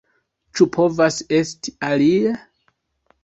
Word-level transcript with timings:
Ĉu 0.59 0.65
povas 0.77 1.19
esti 1.39 1.73
alie? 1.89 2.31